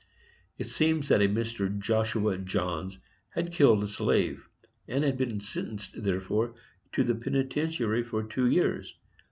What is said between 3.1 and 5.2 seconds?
had killed a slave, and had